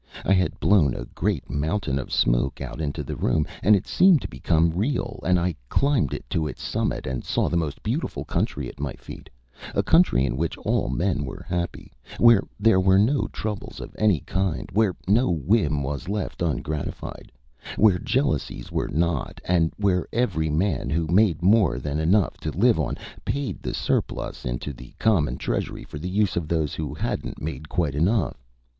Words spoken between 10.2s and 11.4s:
in which all men